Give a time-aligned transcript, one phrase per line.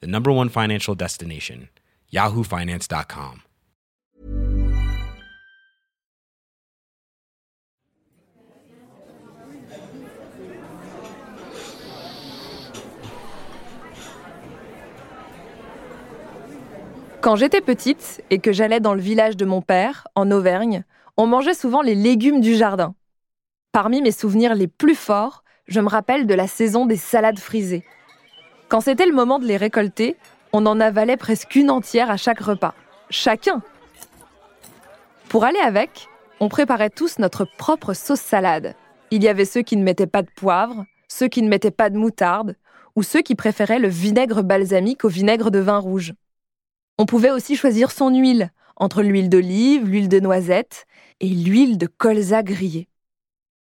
[0.00, 1.68] the number one financial destination,
[2.12, 3.42] yahoofinance.com.
[17.24, 20.84] Quand j'étais petite et que j'allais dans le village de mon père, en Auvergne,
[21.16, 22.94] on mangeait souvent les légumes du jardin.
[23.72, 27.82] Parmi mes souvenirs les plus forts, je me rappelle de la saison des salades frisées.
[28.68, 30.16] Quand c'était le moment de les récolter,
[30.52, 32.74] on en avalait presque une entière à chaque repas.
[33.10, 33.62] Chacun
[35.28, 36.08] Pour aller avec,
[36.40, 38.74] on préparait tous notre propre sauce salade.
[39.10, 41.90] Il y avait ceux qui ne mettaient pas de poivre, ceux qui ne mettaient pas
[41.90, 42.56] de moutarde,
[42.96, 46.14] ou ceux qui préféraient le vinaigre balsamique au vinaigre de vin rouge.
[46.98, 50.86] On pouvait aussi choisir son huile, entre l'huile d'olive, l'huile de noisette
[51.20, 52.88] et l'huile de colza grillée.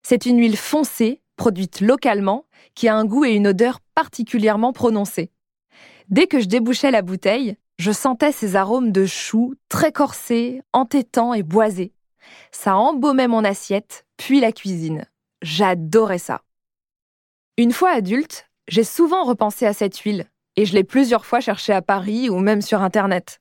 [0.03, 2.45] C'est une huile foncée, produite localement,
[2.75, 5.31] qui a un goût et une odeur particulièrement prononcés.
[6.09, 11.35] Dès que je débouchais la bouteille, je sentais ces arômes de choux très corsés, entêtants
[11.35, 11.93] et boisés.
[12.53, 15.07] Ça embaumait mon assiette, puis la cuisine.
[15.43, 16.43] J'adorais ça.
[17.57, 21.73] Une fois adulte, j'ai souvent repensé à cette huile, et je l'ai plusieurs fois cherchée
[21.73, 23.41] à Paris ou même sur Internet.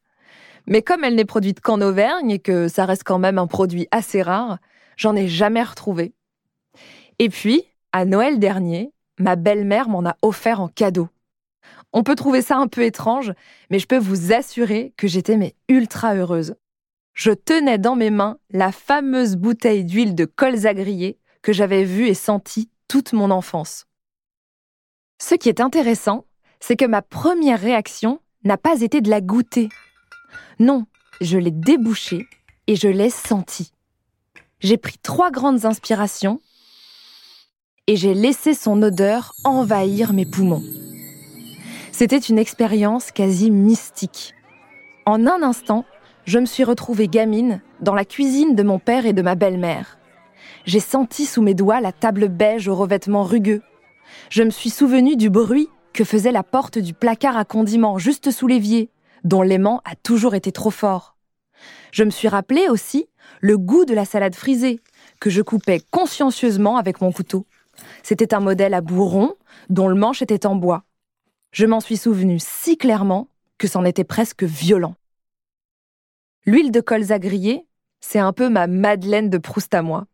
[0.67, 3.87] Mais comme elle n'est produite qu'en Auvergne et que ça reste quand même un produit
[3.91, 4.59] assez rare,
[4.97, 6.13] j'en ai jamais retrouvé.
[7.17, 11.09] Et puis, à Noël dernier, ma belle-mère m'en a offert en cadeau.
[11.93, 13.33] On peut trouver ça un peu étrange,
[13.69, 16.55] mais je peux vous assurer que j'étais mais ultra heureuse.
[17.13, 22.07] Je tenais dans mes mains la fameuse bouteille d'huile de colza grillée que j'avais vue
[22.07, 23.85] et sentie toute mon enfance.
[25.21, 26.25] Ce qui est intéressant,
[26.59, 29.69] c'est que ma première réaction n'a pas été de la goûter.
[30.59, 30.85] Non,
[31.21, 32.25] je l'ai débouchée
[32.67, 33.73] et je l'ai sentie.
[34.59, 36.39] J'ai pris trois grandes inspirations
[37.89, 40.61] et j'ai laissé son odeur envahir mes poumons.
[41.91, 44.35] C'était une expérience quasi mystique.
[45.07, 45.85] En un instant,
[46.25, 49.97] je me suis retrouvée gamine dans la cuisine de mon père et de ma belle-mère.
[50.65, 53.63] J'ai senti sous mes doigts la table beige aux revêtements rugueux.
[54.29, 58.29] Je me suis souvenu du bruit que faisait la porte du placard à condiments juste
[58.29, 58.91] sous l'évier,
[59.23, 61.15] dont l'aimant a toujours été trop fort.
[61.91, 63.09] Je me suis rappelé aussi
[63.41, 64.79] le goût de la salade frisée,
[65.19, 67.47] que je coupais consciencieusement avec mon couteau.
[68.03, 69.35] C'était un modèle à bourron,
[69.69, 70.83] dont le manche était en bois.
[71.51, 74.95] Je m'en suis souvenu si clairement que c'en était presque violent.
[76.45, 77.67] L'huile de colza grillée,
[77.99, 80.05] c'est un peu ma Madeleine de Proust à moi.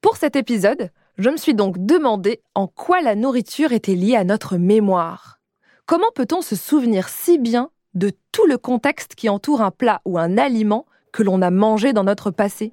[0.00, 4.24] Pour cet épisode, je me suis donc demandé en quoi la nourriture était liée à
[4.24, 5.40] notre mémoire.
[5.86, 10.18] Comment peut-on se souvenir si bien de tout le contexte qui entoure un plat ou
[10.18, 12.72] un aliment que l'on a mangé dans notre passé?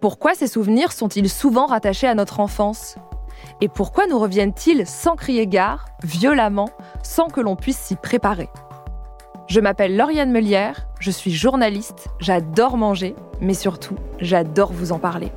[0.00, 2.94] Pourquoi ces souvenirs sont-ils souvent rattachés à notre enfance?
[3.60, 6.70] Et pourquoi nous reviennent-ils sans crier gare, violemment,
[7.02, 8.48] sans que l'on puisse s'y préparer?
[9.48, 15.32] Je m'appelle Lauriane Melière, je suis journaliste, j'adore manger, mais surtout, j'adore vous en parler.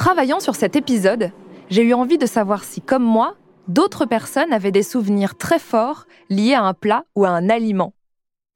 [0.00, 1.30] Travaillant sur cet épisode,
[1.68, 3.36] j'ai eu envie de savoir si, comme moi,
[3.68, 7.92] d'autres personnes avaient des souvenirs très forts liés à un plat ou à un aliment.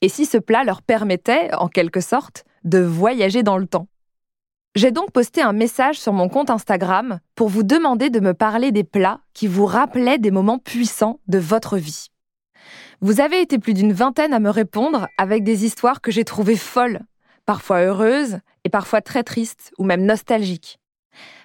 [0.01, 3.89] Et si ce plat leur permettait, en quelque sorte, de voyager dans le temps.
[4.75, 8.73] J'ai donc posté un message sur mon compte Instagram pour vous demander de me parler
[8.73, 12.07] des plats qui vous rappelaient des moments puissants de votre vie.
[13.03, 16.57] Vous avez été plus d'une vingtaine à me répondre avec des histoires que j'ai trouvées
[16.57, 17.01] folles,
[17.45, 20.79] parfois heureuses et parfois très tristes ou même nostalgiques.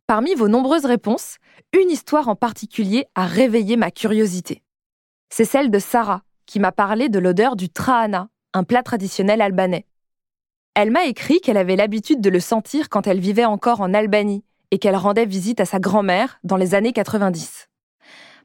[0.10, 1.38] Parmi vos nombreuses réponses,
[1.72, 4.64] une histoire en particulier a réveillé ma curiosité.
[5.30, 9.86] C'est celle de Sarah, qui m'a parlé de l'odeur du trahana, un plat traditionnel albanais.
[10.74, 14.44] Elle m'a écrit qu'elle avait l'habitude de le sentir quand elle vivait encore en Albanie
[14.72, 17.70] et qu'elle rendait visite à sa grand-mère dans les années 90.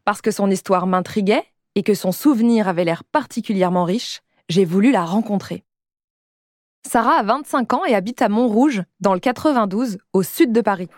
[0.04, 1.46] Parce que son histoire m'intriguait
[1.76, 4.20] et que son souvenir avait l'air particulièrement riche,
[4.50, 5.64] j'ai voulu la rencontrer.
[6.86, 10.90] Sarah a 25 ans et habite à Montrouge, dans le 92, au sud de Paris.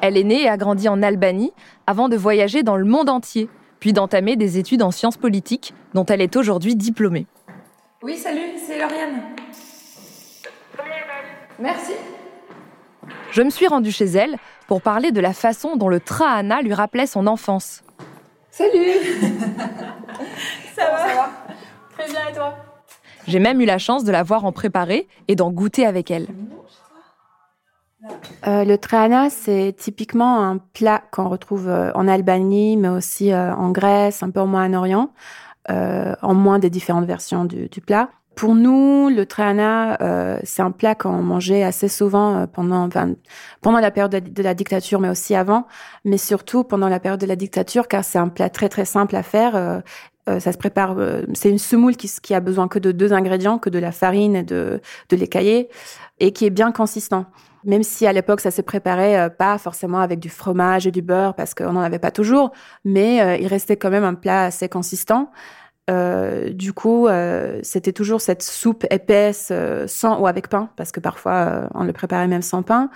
[0.00, 1.52] Elle est née et a grandi en Albanie
[1.86, 3.48] avant de voyager dans le monde entier,
[3.80, 7.26] puis d'entamer des études en sciences politiques dont elle est aujourd'hui diplômée.
[8.02, 9.22] Oui, salut, c'est Lauriane.
[11.58, 11.92] Merci.
[13.30, 14.36] Je me suis rendue chez elle
[14.66, 17.82] pour parler de la façon dont le Trahana lui rappelait son enfance.
[18.50, 18.70] Salut
[20.74, 21.30] ça, va ça va
[21.96, 22.56] Très bien, et toi?
[23.26, 26.28] J'ai même eu la chance de la voir en préparer et d'en goûter avec elle.
[28.46, 33.54] Euh, le trahana, c'est typiquement un plat qu'on retrouve euh, en Albanie, mais aussi euh,
[33.54, 35.10] en Grèce, un peu au Moyen-Orient,
[35.68, 38.10] en moins des différentes versions du, du plat.
[38.36, 42.88] Pour nous, le trahana, c'est un plat qu'on mangeait assez souvent pendant,
[43.62, 45.66] pendant la période de, la dictature, mais aussi avant,
[46.04, 49.16] mais surtout pendant la période de la dictature, car c'est un plat très très simple
[49.16, 49.82] à faire.
[50.26, 50.96] Ça se prépare,
[51.34, 54.34] c'est une semoule qui, qui a besoin que de deux ingrédients, que de la farine
[54.34, 55.68] et de, de l'écaillé,
[56.18, 57.26] et qui est bien consistant
[57.66, 61.02] même si à l'époque ça se préparait euh, pas forcément avec du fromage et du
[61.02, 62.52] beurre parce qu'on n'en avait pas toujours,
[62.84, 65.30] mais euh, il restait quand même un plat assez consistant.
[65.90, 69.52] Euh, du coup, euh, c'était toujours cette soupe épaisse
[69.86, 72.88] sans ou avec pain, parce que parfois on le préparait même sans pain,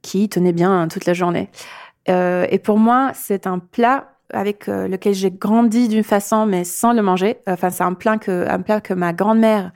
[0.00, 1.50] qui tenait bien toute la journée.
[2.08, 7.02] et pour moi, c'est un plat avec lequel j'ai grandi d'une façon, mais sans le
[7.02, 7.38] manger.
[7.46, 9.72] Enfin, c'est un plat que ma grand-mère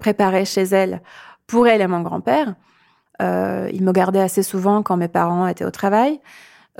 [0.00, 1.00] préparait chez elle
[1.46, 2.54] pour elle et mon grand-père.
[3.22, 6.20] Euh, il me gardait assez souvent quand mes parents étaient au travail.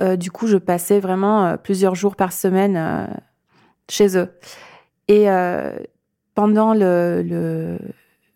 [0.01, 3.07] Euh, du coup, je passais vraiment euh, plusieurs jours par semaine euh,
[3.89, 4.29] chez eux.
[5.07, 5.75] Et euh,
[6.35, 6.73] pendant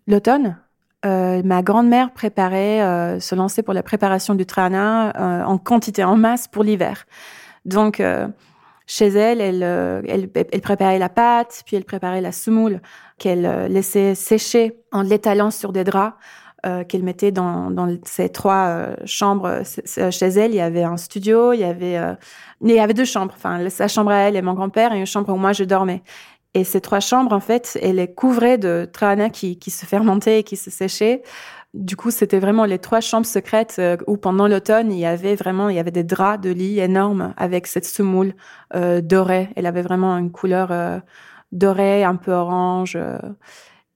[0.08, 0.58] l'automne,
[1.04, 6.64] ma grand-mère préparait, se lançait pour la préparation du trana en quantité, en masse pour
[6.64, 7.06] l'hiver.
[7.66, 8.02] Donc,
[8.94, 12.82] chez elle, elle, elle, elle, préparait la pâte, puis elle préparait la semoule
[13.18, 16.14] qu'elle laissait sécher en l'étalant sur des draps
[16.64, 20.52] euh, qu'elle mettait dans, dans ces trois euh, chambres chez elle.
[20.52, 22.14] Il y avait un studio, il y avait, euh,
[22.62, 23.34] il y avait deux chambres.
[23.36, 26.04] Enfin, sa chambre à elle et mon grand-père et une chambre où moi je dormais.
[26.54, 30.42] Et ces trois chambres, en fait, elle les couvrait de trahana qui, qui se fermentait
[30.42, 31.24] et qui se séchait.
[31.74, 35.70] Du coup, c'était vraiment les trois chambres secrètes où pendant l'automne, il y avait vraiment,
[35.70, 38.34] il y avait des draps de lit énormes avec cette semoule
[38.76, 39.50] euh, dorée.
[39.56, 41.00] Elle avait vraiment une couleur euh,
[41.54, 42.98] dorée, un peu orange,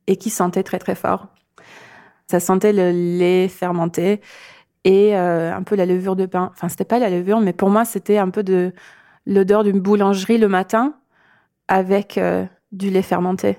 [0.07, 1.27] et qui sentait très très fort.
[2.27, 4.21] Ça sentait le lait fermenté
[4.83, 6.51] et euh, un peu la levure de pain.
[6.53, 8.71] Enfin, c'était pas la levure, mais pour moi, c'était un peu de
[9.25, 10.95] l'odeur d'une boulangerie le matin
[11.67, 13.57] avec euh, du lait fermenté.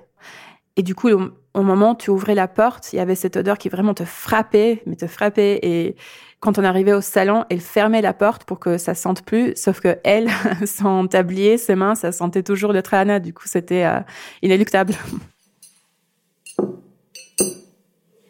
[0.76, 1.08] Et du coup,
[1.56, 4.04] au, moment où tu ouvrais la porte, il y avait cette odeur qui vraiment te
[4.04, 5.58] frappait, mais te frappait.
[5.62, 5.96] Et
[6.40, 9.54] quand on arrivait au salon, elle fermait la porte pour que ça sente plus.
[9.56, 10.28] Sauf que elle,
[10.66, 13.18] son tablier, ses mains, ça sentait toujours le trahana.
[13.20, 14.00] Du coup, c'était euh,
[14.42, 14.94] inéluctable.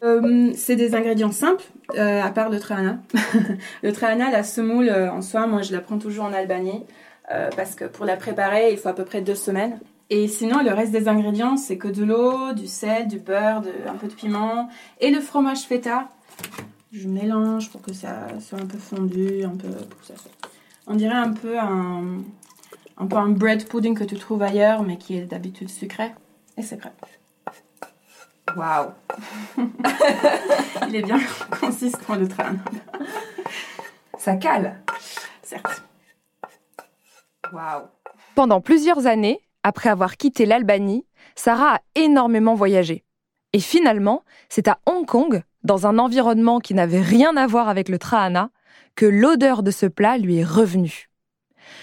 [0.03, 1.65] Euh, c'est des ingrédients simples,
[1.97, 2.99] euh, à part le trahana.
[3.83, 6.85] le trahana, la semoule en soi, moi je la prends toujours en Albanie,
[7.55, 9.79] parce que pour la préparer, il faut à peu près deux semaines.
[10.09, 13.95] Et sinon, le reste des ingrédients, c'est que de l'eau, du sel, du beurre, un
[13.95, 14.69] peu de piment
[15.01, 16.07] et le fromage feta.
[16.93, 20.13] Je mélange pour que ça soit un peu fondu, un peu pour ça.
[20.87, 22.19] On dirait un peu un,
[22.97, 26.11] un peu un bread pudding que tu trouves ailleurs, mais qui est d'habitude sucré.
[26.55, 26.93] Et c'est prêt.
[28.55, 28.91] Waouh
[30.87, 31.19] Il est bien
[31.59, 32.55] consistant le train.
[34.17, 34.79] Ça cale.
[35.43, 35.83] Certes.
[37.51, 37.83] Waouh
[38.35, 43.03] Pendant plusieurs années, après avoir quitté l'Albanie, Sarah a énormément voyagé.
[43.53, 47.89] Et finalement, c'est à Hong Kong, dans un environnement qui n'avait rien à voir avec
[47.89, 48.49] le trahana,
[48.95, 51.09] que l'odeur de ce plat lui est revenue.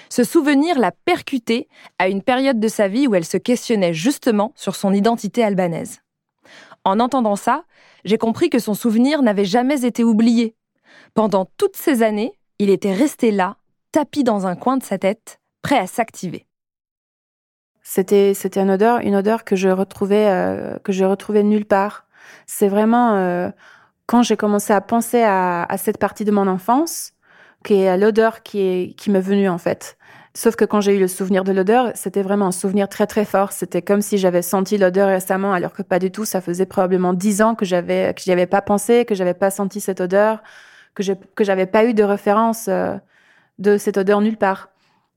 [0.09, 4.53] Ce souvenir l'a percuté à une période de sa vie où elle se questionnait justement
[4.57, 6.01] sur son identité albanaise.
[6.85, 7.65] En entendant ça,
[8.05, 10.55] j'ai compris que son souvenir n'avait jamais été oublié.
[11.15, 13.57] Pendant toutes ces années, il était resté là,
[13.93, 16.47] tapis dans un coin de sa tête, prêt à s'activer.
[17.85, 22.07] C'était c'était une odeur une odeur que je retrouvais euh, que je retrouvais nulle part.
[22.47, 23.51] C'est vraiment euh,
[24.07, 27.13] quand j'ai commencé à penser à, à, cette partie de mon enfance,
[27.65, 29.99] qui est l'odeur qui est qui m'est venue en fait.
[30.37, 33.25] Sauf que quand j'ai eu le souvenir de l'odeur, c'était vraiment un souvenir très très
[33.25, 33.53] fort.
[33.53, 36.25] C'était comme si j'avais senti l'odeur récemment, alors que pas du tout.
[36.25, 39.51] Ça faisait probablement dix ans que j'avais que j'y avais pas pensé, que j'avais pas
[39.51, 40.43] senti cette odeur,
[40.95, 42.97] que je, que j'avais pas eu de référence euh,
[43.59, 44.71] de cette odeur nulle part.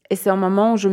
[0.09, 0.89] Et c'est un moment où je,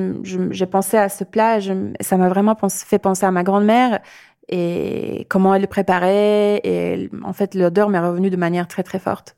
[0.50, 1.58] j'ai pensé à ce plat,
[2.00, 4.00] ça m'a vraiment fait penser à ma grand-mère
[4.48, 6.60] et comment elle le préparait.
[6.64, 9.36] Et en fait, l'odeur m'est revenue de manière très très forte.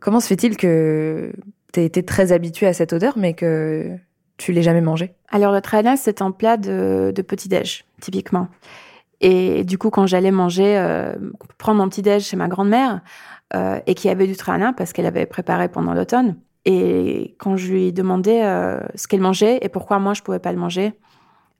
[0.00, 1.32] Comment se fait-il que
[1.72, 3.96] tu été très habitué à cette odeur, mais que
[4.36, 8.48] tu l'aies jamais mangé Alors le trana, c'est un plat de, de petit-déj, typiquement.
[9.20, 11.14] Et du coup, quand j'allais manger, euh,
[11.58, 13.00] prendre mon petit déj chez ma grand-mère,
[13.54, 17.72] euh, et qui avait du trana parce qu'elle avait préparé pendant l'automne, et quand je
[17.72, 20.94] lui demandais euh, ce qu'elle mangeait et pourquoi moi je pouvais pas le manger,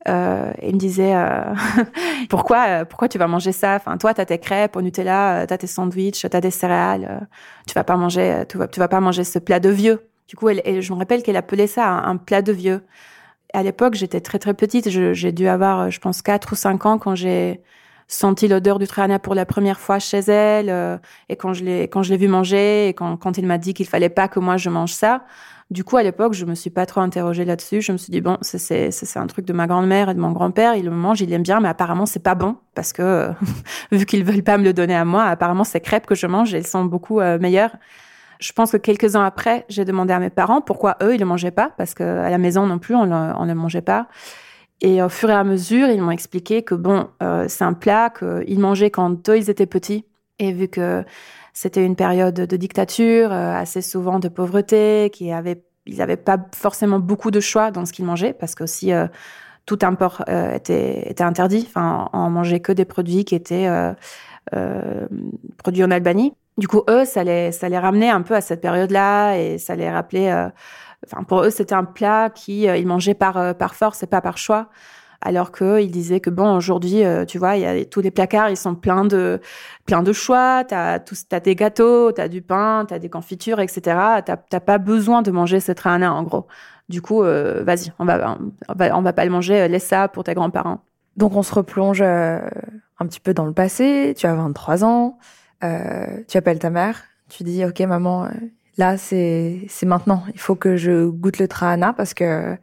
[0.08, 1.54] euh, il me disait euh,
[2.28, 3.76] pourquoi euh, pourquoi tu vas manger ça?
[3.76, 7.24] Enfin toi t'as tes crêpes au Nutella, euh, t'as tes sandwichs, t'as des céréales, euh,
[7.66, 10.06] tu vas pas manger tu vas tu vas pas manger ce plat de vieux.
[10.28, 12.82] Du coup elle, elle- je me rappelle qu'elle appelait ça un, plat de vieux.
[13.52, 16.98] À l'époque j'étais très très petite, j'ai dû avoir je pense quatre ou cinq ans
[16.98, 17.60] quand j'ai
[18.08, 21.82] senti l'odeur du trana pour la première fois chez elle euh, et quand je l'ai
[21.84, 24.40] quand je l'ai vu manger et quand quand il m'a dit qu'il fallait pas que
[24.40, 25.22] moi je mange ça.
[25.70, 27.80] Du coup, à l'époque, je me suis pas trop interrogée là-dessus.
[27.80, 30.20] Je me suis dit bon, c'est c'est c'est un truc de ma grand-mère et de
[30.20, 30.74] mon grand-père.
[30.74, 33.32] Il le mange, il aime bien, mais apparemment c'est pas bon parce que euh,
[33.92, 36.54] vu qu'ils veulent pas me le donner à moi, apparemment ces crêpes que je mange,
[36.54, 37.74] elles sont beaucoup euh, meilleures.
[38.40, 41.26] Je pense que quelques ans après, j'ai demandé à mes parents pourquoi eux ils le
[41.26, 44.08] mangeaient pas parce que à la maison non plus on le, on le mangeait pas.
[44.84, 48.10] Et au fur et à mesure, ils m'ont expliqué que bon, euh, c'est un plat
[48.10, 50.04] qu'ils mangeaient quand eux ils étaient petits
[50.38, 51.02] et vu que
[51.54, 56.36] c'était une période de dictature, euh, assez souvent de pauvreté, qui avait, ils n'avaient pas
[56.54, 59.06] forcément beaucoup de choix dans ce qu'ils mangeaient, parce que aussi euh,
[59.64, 61.64] tout import était, interdit.
[61.66, 63.70] Enfin, on mangeait que des produits qui étaient
[65.56, 66.34] produits en Albanie.
[66.58, 70.50] Du coup, eux, ça les ramenait un peu à cette période-là et ça les rappelait.
[71.04, 74.06] Enfin, pour eux, c'était un plat qui euh, ils mangeaient par euh, par force et
[74.06, 74.68] pas par choix.
[75.20, 78.56] Alors que ils disaient que bon, aujourd'hui, euh, tu vois, y tous les placards, ils
[78.56, 79.40] sont pleins de
[79.86, 80.64] plein de choix.
[80.64, 83.96] T'as tous, t'as des gâteaux, t'as du pain, t'as des confitures, etc.
[84.24, 86.46] T'as, pas besoin de manger cette rana en gros.
[86.90, 88.36] Du coup, vas-y, on va,
[88.68, 89.66] on va, on va pas le manger.
[89.68, 90.80] Laisse ça pour tes grands-parents.
[91.16, 94.14] Donc on se replonge un petit peu dans le passé.
[94.16, 95.18] Tu as 23 ans.
[95.62, 97.02] tu appelles ta mère.
[97.30, 98.28] Tu dis ok maman,
[98.76, 100.24] là c'est maintenant.
[100.32, 102.56] Il faut que je goûte le trahana parce que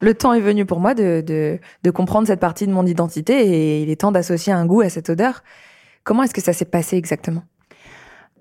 [0.00, 3.34] le temps est venu pour moi de, de de comprendre cette partie de mon identité
[3.34, 5.42] et il est temps d'associer un goût à cette odeur.
[6.04, 7.42] Comment est-ce que ça s'est passé exactement?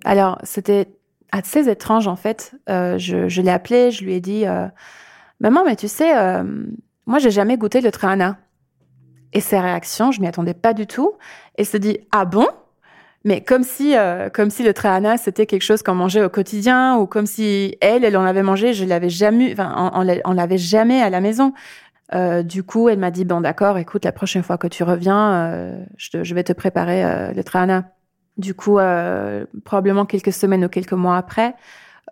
[0.05, 0.88] Alors, c'était
[1.31, 2.55] assez étrange en fait.
[2.69, 4.67] Euh, je, je l'ai appelé, je lui ai dit euh,
[5.39, 6.43] Maman, mais tu sais, euh,
[7.05, 8.38] moi j'ai jamais goûté le trahana.
[9.31, 11.13] Et ses réactions, je m'y attendais pas du tout.
[11.58, 12.48] Et se dit Ah bon?
[13.26, 16.98] Mais comme si, euh, comme si le trahana c'était quelque chose qu'on mangeait au quotidien,
[16.98, 20.22] ou comme si elle, elle en avait mangé, je l'avais jamais, enfin, on, on l'a-
[20.26, 21.54] on l'avait jamais à la maison.
[22.16, 25.32] Euh, du coup, elle m'a dit bon, d'accord, écoute, la prochaine fois que tu reviens,
[25.34, 27.86] euh, je, je vais te préparer euh, le trahana.
[28.38, 31.56] Du coup, euh, probablement quelques semaines ou quelques mois après,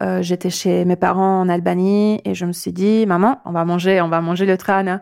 [0.03, 3.65] euh, j'étais chez mes parents en Albanie et je me suis dit, maman, on va
[3.65, 5.01] manger, on va manger le trahana.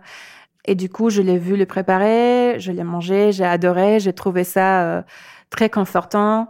[0.66, 4.44] Et du coup, je l'ai vu le préparer, je l'ai mangé, j'ai adoré, j'ai trouvé
[4.44, 5.04] ça
[5.50, 6.50] très confortant.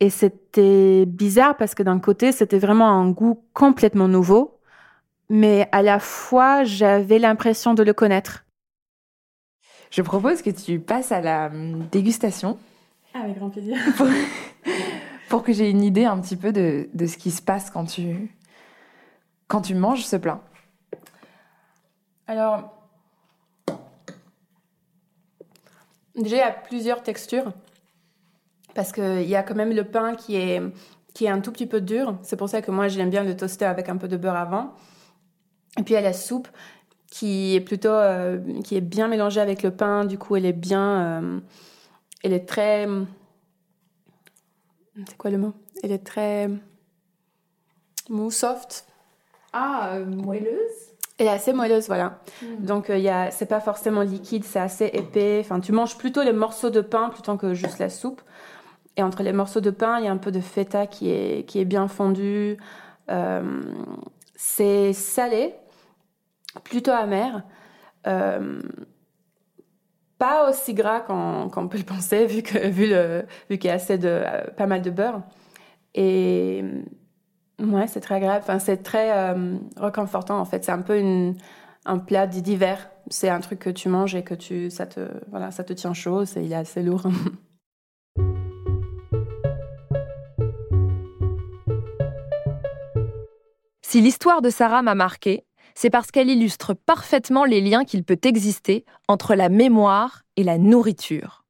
[0.00, 4.58] Et c'était bizarre parce que d'un côté, c'était vraiment un goût complètement nouveau,
[5.28, 8.44] mais à la fois, j'avais l'impression de le connaître.
[9.90, 12.58] Je propose que tu passes à la hum, dégustation
[13.14, 13.76] Avec grand plaisir.
[13.96, 14.08] pour,
[15.28, 17.84] pour que j'ai une idée un petit peu de, de ce qui se passe quand
[17.84, 18.34] tu
[19.46, 20.40] quand tu manges ce plat.
[22.26, 22.72] Alors,
[26.16, 27.52] déjà, il y a plusieurs textures.
[28.74, 30.60] Parce qu'il y a quand même le pain qui est,
[31.14, 32.18] qui est un tout petit peu dur.
[32.22, 34.74] C'est pour ça que moi, j'aime bien le toaster avec un peu de beurre avant.
[35.78, 36.48] Et puis, il y a la soupe
[37.10, 37.88] qui est plutôt...
[37.88, 40.04] euh, qui est bien mélangée avec le pain.
[40.04, 41.22] Du coup, elle est bien...
[41.22, 41.40] euh,
[42.22, 42.88] elle est très...
[45.06, 45.52] C'est quoi le mot?
[45.82, 46.48] Elle est très...
[48.08, 48.86] mou, soft.
[49.52, 50.50] Ah, moelleuse?
[51.18, 52.18] Elle est assez moelleuse, voilà.
[52.58, 55.38] Donc, il y a, c'est pas forcément liquide, c'est assez épais.
[55.40, 58.20] Enfin, tu manges plutôt les morceaux de pain plutôt que juste la soupe.
[58.96, 61.48] Et entre les morceaux de pain, il y a un peu de feta qui est,
[61.48, 62.56] qui est bien fondu.
[63.10, 63.62] Euh,
[64.36, 65.54] c'est salé,
[66.62, 67.42] plutôt amer.
[68.06, 68.60] Euh,
[70.18, 72.94] pas aussi gras qu'on, peut le penser, vu, que, vu,
[73.50, 75.22] vu qu'il y a assez de, euh, pas mal de beurre.
[75.94, 76.64] Et
[77.60, 78.42] ouais, c'est très agréable.
[78.42, 79.34] Enfin, c'est très
[79.76, 80.64] réconfortant, en fait.
[80.64, 81.34] C'est un peu
[81.84, 82.90] un plat d'hiver.
[83.10, 85.94] C'est un truc que tu manges et que tu, ça, te, voilà, ça te tient
[85.94, 86.24] chaud.
[86.36, 87.08] Il est assez lourd.
[93.94, 95.44] Si l'histoire de Sarah m'a marqué,
[95.76, 100.58] c'est parce qu'elle illustre parfaitement les liens qu'il peut exister entre la mémoire et la
[100.58, 101.44] nourriture.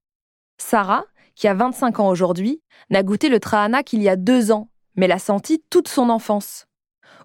[0.59, 2.61] Sarah, qui a 25 ans aujourd'hui,
[2.91, 6.67] n'a goûté le trahana qu'il y a deux ans, mais l'a senti toute son enfance.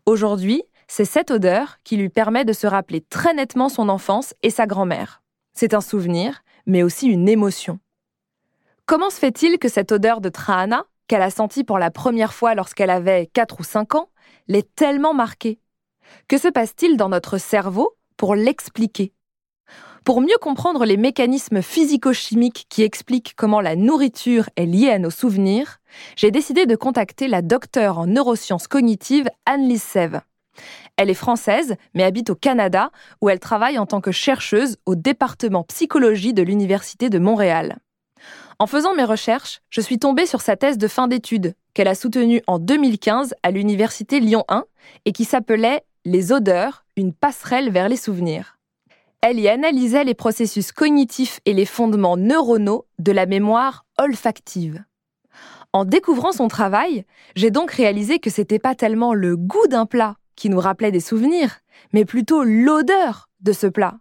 [0.05, 4.49] Aujourd'hui, c'est cette odeur qui lui permet de se rappeler très nettement son enfance et
[4.49, 5.21] sa grand-mère.
[5.51, 7.79] C'est un souvenir, mais aussi une émotion.
[8.85, 12.55] Comment se fait-il que cette odeur de trahana, qu'elle a sentie pour la première fois
[12.55, 14.09] lorsqu'elle avait 4 ou 5 ans,
[14.49, 15.59] l'ait tellement marquée
[16.27, 19.13] Que se passe-t-il dans notre cerveau pour l'expliquer?
[20.03, 25.11] Pour mieux comprendre les mécanismes physico-chimiques qui expliquent comment la nourriture est liée à nos
[25.11, 25.77] souvenirs,
[26.15, 30.19] j'ai décidé de contacter la docteure en neurosciences cognitives Anne-Lise.
[30.97, 32.91] Elle est française, mais habite au Canada,
[33.21, 37.77] où elle travaille en tant que chercheuse au département psychologie de l'Université de Montréal.
[38.57, 41.95] En faisant mes recherches, je suis tombée sur sa thèse de fin d'études, qu'elle a
[41.95, 44.65] soutenue en 2015 à l'Université Lyon 1
[45.05, 48.57] et qui s'appelait Les odeurs, une passerelle vers les souvenirs.
[49.21, 54.83] Elle y analysait les processus cognitifs et les fondements neuronaux de la mémoire olfactive.
[55.73, 60.15] En découvrant son travail, j'ai donc réalisé que c'était pas tellement le goût d'un plat
[60.35, 61.59] qui nous rappelait des souvenirs,
[61.93, 63.99] mais plutôt l'odeur de ce plat.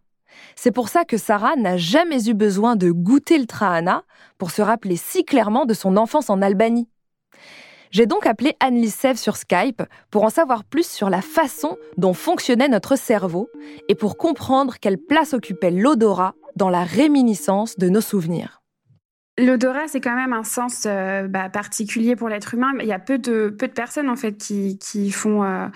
[0.56, 4.04] C'est pour ça que Sarah n'a jamais eu besoin de goûter le trahana
[4.38, 6.88] pour se rappeler si clairement de son enfance en Albanie.
[7.90, 12.68] J'ai donc appelé Anne-Lise sur Skype pour en savoir plus sur la façon dont fonctionnait
[12.68, 13.48] notre cerveau
[13.88, 18.57] et pour comprendre quelle place occupait l'odorat dans la réminiscence de nos souvenirs.
[19.38, 22.72] L'odorat, c'est quand même un sens euh, bah, particulier pour l'être humain.
[22.80, 25.68] Il y a peu de peu de personnes en fait qui qui font, euh,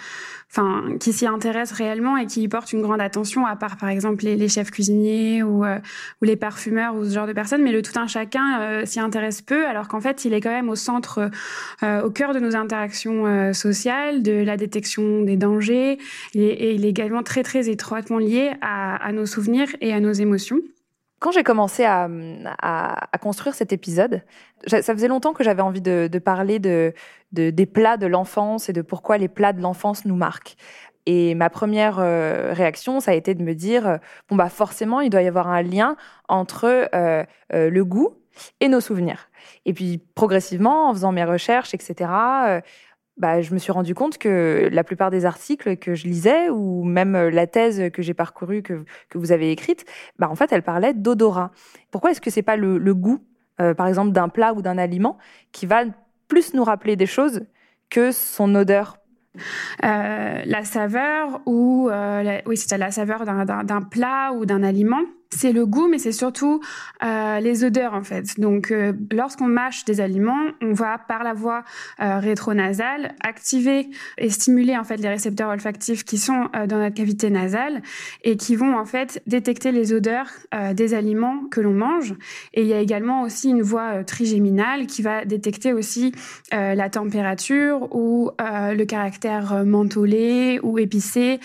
[0.51, 3.89] enfin, qui s'y intéressent réellement et qui y portent une grande attention, à part par
[3.89, 5.79] exemple les, chefs cuisiniers ou euh,
[6.21, 7.63] ou les parfumeurs ou ce genre de personnes.
[7.63, 10.69] Mais le tout un chacun s'y intéresse peu, alors qu'en fait, il est quand même
[10.69, 11.31] au centre,
[11.83, 15.99] au cœur de nos interactions sociales, de la détection des dangers,
[16.35, 20.01] et, et, il est également très très étroitement lié à, à nos souvenirs et à
[20.01, 20.59] nos émotions.
[21.23, 22.09] Quand j'ai commencé à,
[23.21, 24.23] construire cet épisode,
[24.67, 26.93] ça faisait longtemps que j'avais envie de, parler de,
[27.31, 30.57] des plats de l'enfance et de pourquoi les plats de l'enfance nous marquent.
[31.07, 33.97] Et ma première euh, réaction, ça a été de me dire, euh,
[34.31, 35.97] bon bah forcément, il doit y avoir un lien
[36.29, 38.17] entre euh, le goût
[38.59, 39.29] et nos souvenirs.
[39.65, 42.11] Et puis progressivement, en faisant mes recherches, etc.,
[43.19, 46.85] bah, je me suis rendu compte que la plupart des articles que je lisais, ou
[46.85, 49.85] même euh, la thèse que j'ai parcourue, que, que, vous avez écrite,
[50.19, 51.51] bah, en fait, elle parlait d'odorat.
[51.91, 53.21] Pourquoi est-ce que c'est pas le, goût,
[53.61, 55.19] euh, par exemple, d'un plat ou d'un aliment,
[55.53, 55.85] qui va
[56.29, 57.45] plus nous rappeler des choses
[57.91, 58.97] que son odeur?
[59.83, 61.89] Euh, la saveur ou
[62.45, 65.01] oui c'est la saveur d'un plat ou d'un aliment
[65.35, 66.61] c'est le goût, mais c'est surtout
[67.03, 68.39] euh, les odeurs en fait.
[68.39, 71.65] Donc, euh, lorsqu'on mâche des aliments, on va par la voie
[72.01, 76.95] euh, rétronasale activer et stimuler en fait les récepteurs olfactifs qui sont euh, dans notre
[76.95, 77.83] cavité nasale
[78.25, 80.29] et qui vont en fait détecter les odeurs
[80.75, 82.15] des aliments que l'on mange.
[82.53, 86.13] Et il y a également aussi une voie trigéminale qui va détecter aussi
[86.51, 91.41] la température ou le caractère mentholé ou épicé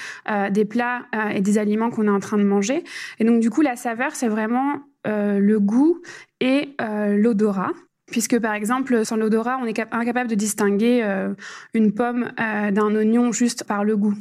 [0.51, 2.83] des plats et des aliments qu'on est en train de manger.
[3.19, 6.01] Et donc, du coup, la saveur, c'est vraiment euh, le goût
[6.39, 7.71] et euh, l'odorat.
[8.07, 11.33] Puisque par exemple, sans l'odorat, on est incapable de distinguer euh,
[11.73, 14.15] une pomme d'un oignon juste par le goût.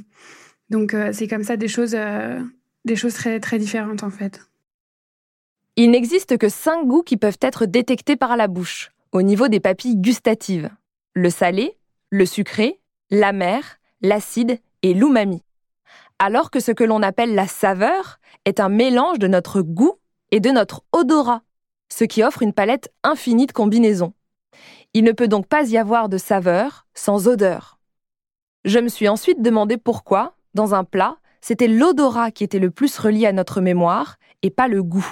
[0.71, 1.97] Donc c'est comme ça des choses,
[3.41, 4.41] très différentes en fait.
[5.77, 9.61] Il n'existe que cinq goûts qui peuvent être détectés par la bouche, au niveau des
[9.61, 10.71] papilles gustatives.
[11.15, 11.77] Le salé,
[12.11, 15.43] le sucré, l'amer, l'acide et l'umami
[16.19, 19.99] alors que ce que l'on appelle la saveur est un mélange de notre goût
[20.31, 21.43] et de notre odorat,
[21.89, 24.15] ce qui offre une palette infinie de combinaisons.
[24.95, 27.79] Il ne peut donc pas y avoir de saveur sans odeur.
[28.65, 32.99] Je me suis ensuite demandé pourquoi, dans un plat, c'était l'odorat qui était le plus
[32.99, 35.07] relié à notre mémoire et pas le goût.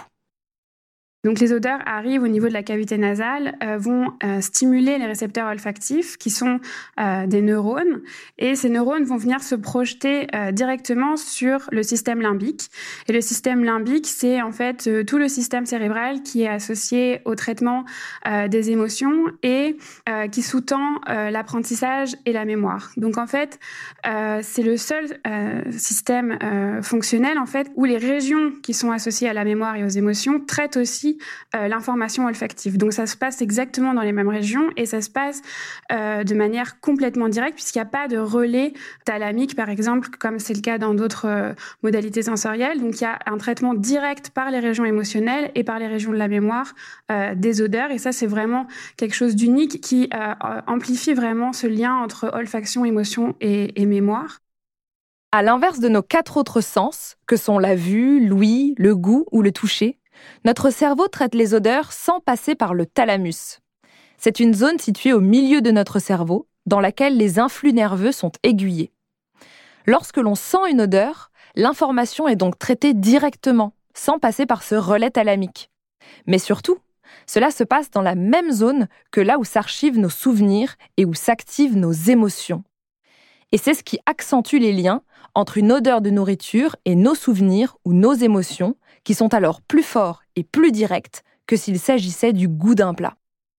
[1.24, 5.06] Donc les odeurs arrivent au niveau de la cavité nasale, euh, vont euh, stimuler les
[5.06, 6.60] récepteurs olfactifs qui sont
[7.00, 8.02] euh, des neurones
[8.38, 12.70] et ces neurones vont venir se projeter directement sur le système limbique.
[13.08, 17.34] Et le système limbique, c'est en fait tout le système cérébral qui est associé au
[17.34, 17.84] traitement
[18.48, 19.76] des émotions et
[20.30, 22.90] qui sous-tend l'apprentissage et la mémoire.
[22.96, 23.58] Donc en fait,
[24.42, 25.06] c'est le seul
[25.70, 26.38] système
[26.82, 30.40] fonctionnel en fait où les régions qui sont associées à la mémoire et aux émotions
[30.40, 30.76] traitent
[31.54, 32.78] euh, l'information olfactive.
[32.78, 35.42] Donc ça se passe exactement dans les mêmes régions et ça se passe
[35.92, 38.72] euh, de manière complètement directe puisqu'il n'y a pas de relais
[39.04, 42.80] thalamique par exemple comme c'est le cas dans d'autres euh, modalités sensorielles.
[42.80, 46.12] Donc il y a un traitement direct par les régions émotionnelles et par les régions
[46.12, 46.74] de la mémoire
[47.36, 50.08] des odeurs et ça c'est vraiment quelque chose d'unique qui
[50.66, 54.40] amplifie vraiment ce lien entre olfaction, émotion et, et mémoire.
[55.36, 59.42] À l'inverse de nos quatre autres sens, que sont la vue, l'ouïe, le goût ou
[59.42, 59.98] le toucher,
[60.44, 63.60] notre cerveau traite les odeurs sans passer par le thalamus.
[64.18, 68.32] C'est une zone située au milieu de notre cerveau, dans laquelle les influx nerveux sont
[68.42, 68.92] aiguillés.
[69.86, 75.10] Lorsque l'on sent une odeur, l'information est donc traitée directement, sans passer par ce relais
[75.10, 75.70] thalamique.
[76.26, 76.78] Mais surtout,
[77.26, 81.14] cela se passe dans la même zone que là où s'archivent nos souvenirs et où
[81.14, 82.64] s'activent nos émotions.
[83.52, 85.02] Et c'est ce qui accentue les liens
[85.34, 89.82] entre une odeur de nourriture et nos souvenirs ou nos émotions, qui sont alors plus
[89.82, 93.16] forts et plus directs que s'il s'agissait du goût d'un plat.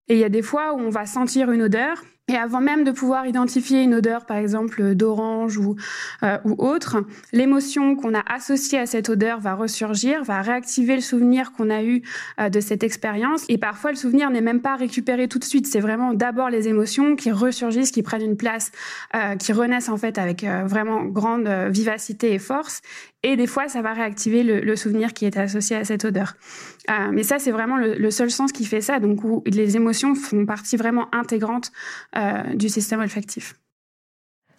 [0.08, 2.84] Et il y a des fois où on va sentir une odeur et avant même
[2.84, 5.76] de pouvoir identifier une odeur, par exemple d'orange ou,
[6.24, 11.02] euh, ou autre, l'émotion qu'on a associée à cette odeur va ressurgir, va réactiver le
[11.02, 12.02] souvenir qu'on a eu
[12.40, 13.46] euh, de cette expérience.
[13.48, 15.68] Et parfois, le souvenir n'est même pas récupéré tout de suite.
[15.68, 18.72] C'est vraiment d'abord les émotions qui ressurgissent, qui prennent une place,
[19.16, 22.82] euh, qui renaissent en fait avec vraiment grande vivacité et force.
[23.28, 26.36] Et des fois, ça va réactiver le, souvenir qui est associé à cette odeur.
[27.12, 29.00] mais ça, c'est vraiment le, le, seul sens qui fait ça.
[29.00, 31.72] Donc, où les émotions font partie vraiment intégrante
[32.16, 33.56] euh, du système olfactif.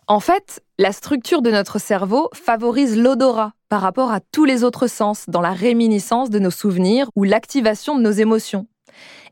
[0.09, 4.89] En fait, la structure de notre cerveau favorise l'odorat par rapport à tous les autres
[4.89, 8.67] sens dans la réminiscence de nos souvenirs ou l'activation de nos émotions.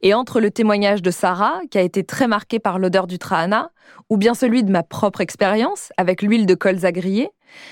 [0.02, 3.70] Et entre le témoignage de Sarah, qui a été très marqué par l'odeur du trahana,
[4.10, 7.30] ou bien celui de ma propre expérience avec l'huile de colza grillée,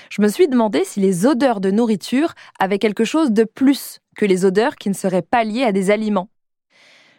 [0.09, 4.25] je me suis demandé si les odeurs de nourriture avaient quelque chose de plus que
[4.25, 6.29] les odeurs qui ne seraient pas liées à des aliments.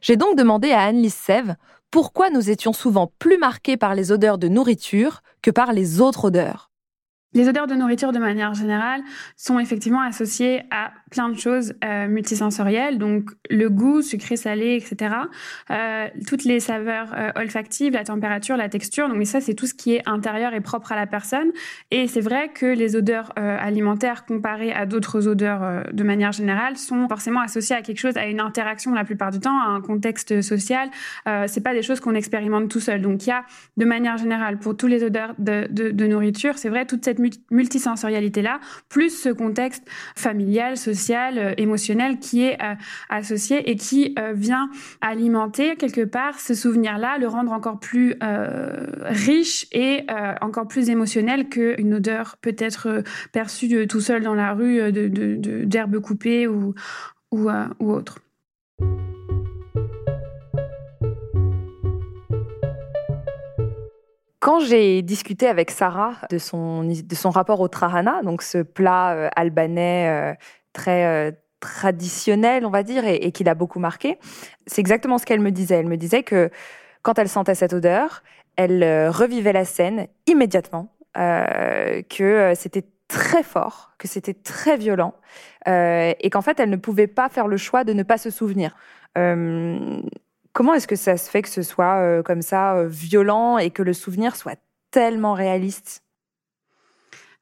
[0.01, 1.57] J'ai donc demandé à Anne-Lise Sève
[1.91, 6.27] pourquoi nous étions souvent plus marqués par les odeurs de nourriture que par les autres
[6.27, 6.71] odeurs.
[7.35, 9.03] Les odeurs de nourriture, de manière générale,
[9.37, 15.14] sont effectivement associées à plein de choses euh, multisensorielles, donc le goût, sucré, salé, etc.
[15.70, 19.09] Euh, toutes les saveurs euh, olfactives, la température, la texture.
[19.09, 21.53] Donc, ça, c'est tout ce qui est intérieur et propre à la personne.
[21.92, 26.77] Et c'est vrai que les odeurs euh, alimentaires comparées à d'autres odeurs de manière générale
[26.77, 29.81] sont forcément associées à quelque chose, à une interaction la plupart du temps, à un
[29.81, 30.88] contexte social.
[31.46, 33.00] C'est pas des choses qu'on expérimente tout seul.
[33.00, 33.44] Donc, il y a,
[33.77, 39.11] de manière générale, pour tous les odeurs de, nourriture, c'est vrai, toute cette multisensorialité-là, plus
[39.11, 39.85] ce contexte
[40.16, 42.75] familial, social, euh, émotionnel qui est euh,
[43.09, 48.14] associé et qui euh, vient alimenter quelque part ce souvenir-là, le rendre encore plus
[49.03, 50.07] riche et
[50.40, 56.47] encore plus émotionnel qu'une odeur peut-être perçue tout seul dans la rue d'herbes de, coupées
[56.47, 56.75] ou,
[57.31, 58.19] ou, autre.
[64.40, 69.31] Quand j'ai discuté avec Sarah de son, de son rapport au trahana, donc ce plat
[69.37, 70.37] albanais
[70.75, 74.19] très euh, traditionnel, on va dire, et, et qui l'a beaucoup marqué,
[74.67, 75.77] c'est exactement ce qu'elle me disait.
[75.77, 76.51] Elle me disait que
[77.01, 78.23] quand elle sentait cette odeur,
[78.57, 85.15] elle euh, revivait la scène immédiatement, euh, que c'était très fort, que c'était très violent,
[85.67, 88.77] et qu'en fait, elle ne pouvait pas faire le choix de ne pas se souvenir.
[90.55, 93.71] Comment est-ce que ça se fait que ce soit euh, comme ça euh, violent et
[93.73, 94.57] que le souvenir soit
[94.93, 96.04] tellement réaliste?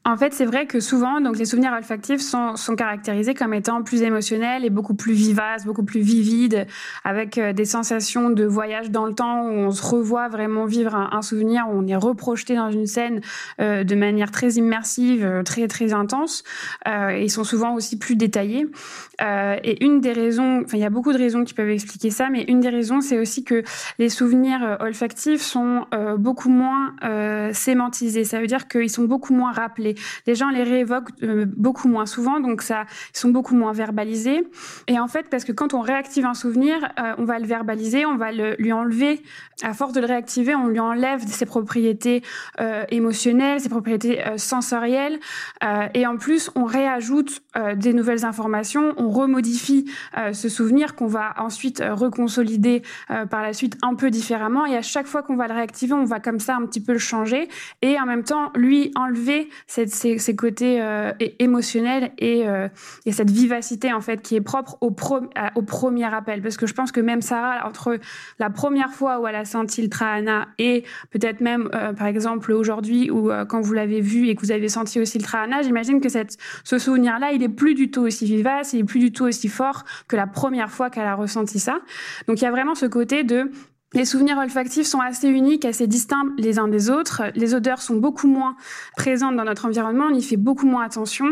[0.04, 4.02] En fait, c'est vrai que souvent, donc les souvenirs olfactifs sont, caractérisés comme étant plus
[4.02, 6.66] émotionnels et beaucoup plus vivaces, beaucoup plus vivides,
[7.04, 10.96] avec euh, des sensations de voyage dans le temps où on se revoit vraiment vivre
[10.96, 13.20] un, souvenir, où on est reprojeté dans une scène
[13.60, 16.42] euh, de manière très immersive, euh, très très intense.
[16.86, 18.66] Ils sont souvent aussi plus détaillés.
[19.20, 22.28] Et une des raisons, enfin il y a beaucoup de raisons qui peuvent expliquer ça,
[22.28, 23.62] mais une des raisons, c'est aussi que
[23.98, 25.86] les souvenirs olfactifs sont
[26.18, 26.94] beaucoup moins
[27.52, 28.24] sémantisés.
[28.24, 29.91] Ça veut dire qu'ils sont beaucoup moins rappelés
[30.26, 34.46] les gens les réévoquent euh, beaucoup moins souvent, donc ça, ils sont beaucoup moins verbalisés.
[34.88, 38.06] Et en fait, parce que quand on réactive un souvenir, euh, on va le verbaliser,
[38.06, 39.22] on va le, lui enlever.
[39.62, 42.22] À force de le réactiver, on lui enlève ses propriétés
[42.60, 45.20] euh, émotionnelles, ses propriétés sensorielles,
[45.94, 47.42] et en plus, on réajoute
[47.76, 49.90] des nouvelles informations, on remodifie
[50.32, 52.82] ce souvenir qu'on va ensuite reconsolider
[53.30, 54.66] par la suite un peu différemment.
[54.66, 56.92] Et à chaque fois qu'on va le réactiver, on va comme ça un petit peu
[56.92, 57.48] le changer,
[57.82, 59.48] et en même temps lui enlever
[59.90, 62.68] cette ces, côtés euh, émotionnels et, euh,
[63.06, 66.42] et, cette vivacité en fait qui est propre au, premier appel.
[66.42, 67.98] Parce que je pense que même Sarah, entre
[68.38, 72.52] la première fois où elle a senti le trahana et peut-être même euh, par exemple
[72.52, 76.00] aujourd'hui ou quand vous l'avez vu et que vous avez senti aussi le trahana, j'imagine
[76.00, 79.24] que ce souvenir-là, il est plus du tout aussi vivace, il est plus du tout
[79.24, 81.80] aussi fort que la première fois qu'elle a ressenti ça.
[82.26, 83.50] Donc il y a vraiment ce côté de
[83.94, 87.24] les souvenirs olfactifs sont assez uniques, assez distincts les uns des autres.
[87.34, 88.56] Les odeurs sont beaucoup moins
[88.96, 91.26] présentes dans notre environnement, on y fait beaucoup moins attention.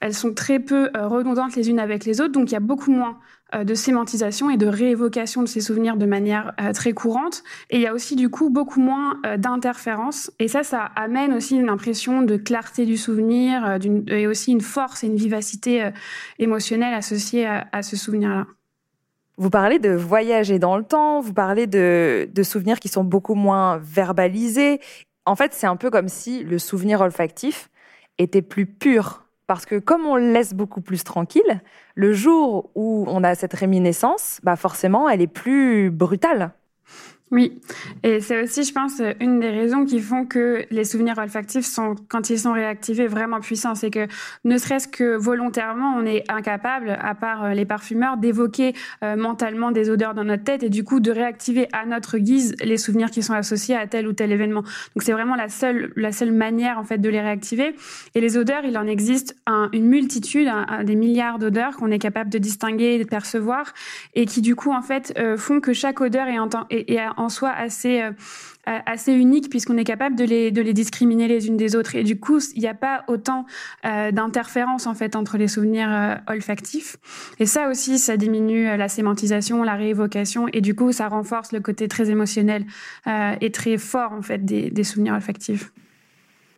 [0.00, 2.60] Elles sont très peu euh, redondantes les unes avec les autres, donc il y a
[2.60, 3.18] beaucoup moins
[3.54, 7.44] euh, de sémantisation et de réévocation de ces souvenirs de manière euh, très courante.
[7.68, 10.30] Et il y a aussi du coup beaucoup moins d'interférences.
[10.38, 15.04] Et ça, ça amène aussi une impression de clarté du souvenir et aussi une force
[15.04, 15.90] et une vivacité
[16.38, 18.46] émotionnelle associée à, à ce souvenir-là.
[19.38, 23.78] Vous parlez de voyager dans le temps, vous parlez de, souvenirs qui sont beaucoup moins
[23.78, 24.80] verbalisés.
[25.26, 27.70] En fait, c'est un peu comme si le souvenir olfactif
[28.18, 29.24] était plus pur.
[29.46, 31.60] Parce que comme on le laisse beaucoup plus tranquille,
[31.94, 36.52] le jour où on a cette réminiscence, bah forcément, elle est plus brutale.
[37.32, 37.60] Oui,
[38.04, 41.96] et c'est aussi, je pense, une des raisons qui font que les souvenirs olfactifs sont,
[42.08, 43.74] quand ils sont réactivés, vraiment puissants.
[43.74, 44.06] C'est que,
[44.44, 49.72] ne serait-ce que volontairement, on est incapable, à part euh, les parfumeurs, d'évoquer euh, mentalement
[49.72, 53.10] des odeurs dans notre tête et du coup de réactiver à notre guise les souvenirs
[53.10, 54.62] qui sont associés à tel ou tel événement.
[54.62, 57.74] Donc c'est vraiment la seule, la seule manière en fait de les réactiver.
[58.14, 59.36] Et les odeurs, il en existe
[59.72, 60.48] une multitude,
[60.84, 63.74] des milliards d'odeurs qu'on est capable de distinguer, de percevoir,
[64.14, 67.15] et qui du coup en fait euh, font que chaque odeur est, en, est, est
[67.16, 68.02] en soi assez,
[68.68, 71.94] euh, assez unique puisqu'on est capable de les, de les discriminer les unes des autres.
[71.94, 73.46] Et du coup, il n'y a pas autant
[73.84, 76.96] euh, d'interférences en fait entre les souvenirs euh, olfactifs.
[77.38, 81.60] Et ça aussi, ça diminue la sémantisation, la réévocation, et du coup, ça renforce le
[81.60, 82.66] côté très émotionnel
[83.40, 85.72] et très fort en fait des, des souvenirs olfactifs.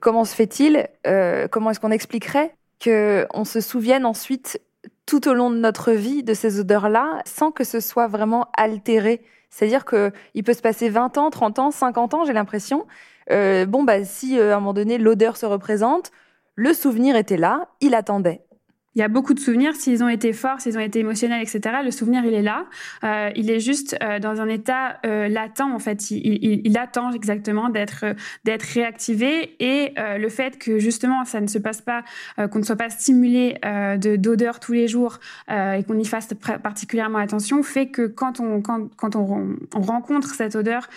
[0.01, 0.89] Comment se fait-il
[1.51, 4.61] Comment est-ce qu'on expliquerait qu'on se souvienne ensuite
[5.07, 9.23] tout au long de notre vie de ces odeurs-là sans que ce soit vraiment altéré
[9.51, 12.87] c'est-à-dire qu'il peut se passer 20 ans, 30 ans, 50 ans, j'ai l'impression.
[13.31, 16.11] Euh, bon, bah, si euh, à un moment donné l'odeur se représente,
[16.55, 18.43] le souvenir était là, il attendait
[18.95, 19.77] il y a beaucoup de souvenirs.
[19.77, 22.67] S'ils ont été forts, s'ils ont été émotionnels, etc., le souvenir, il est là.
[23.05, 26.11] Euh, il est juste euh, dans un état euh, latent, en fait.
[26.11, 28.05] Il, attend exactement d'être
[28.75, 29.57] réactivé.
[29.59, 32.05] Et le fait que, justement, ça ne se passe pas,
[32.37, 33.57] qu'on ne soit pas stimulé
[33.99, 35.19] d'odeur tous les jours
[35.51, 36.29] et qu'on y fasse
[36.63, 40.89] particulièrement attention, fait que quand on, quand, quand on, on rencontre cette odeur